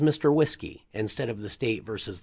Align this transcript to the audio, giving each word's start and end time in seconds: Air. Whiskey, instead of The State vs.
Air. 0.23 0.31
Whiskey, 0.31 0.87
instead 0.95 1.29
of 1.29 1.41
The 1.41 1.49
State 1.51 1.83
vs. 1.83 2.19